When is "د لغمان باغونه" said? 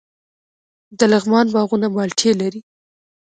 0.97-1.87